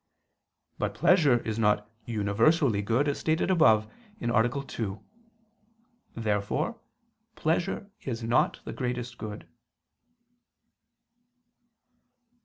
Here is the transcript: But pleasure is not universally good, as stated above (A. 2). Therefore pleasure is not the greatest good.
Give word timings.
But 0.79 0.95
pleasure 0.95 1.41
is 1.41 1.59
not 1.59 1.87
universally 2.05 2.81
good, 2.81 3.07
as 3.07 3.19
stated 3.19 3.51
above 3.51 3.87
(A. 4.19 4.63
2). 4.65 5.03
Therefore 6.15 6.81
pleasure 7.35 7.87
is 8.01 8.23
not 8.23 8.61
the 8.65 8.73
greatest 8.73 9.19
good. 9.19 9.47